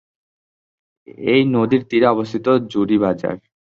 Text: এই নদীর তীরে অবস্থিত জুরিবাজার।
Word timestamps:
এই 1.27 1.41
নদীর 1.55 1.81
তীরে 1.89 2.07
অবস্থিত 2.07 2.45
জুরিবাজার। 2.71 3.35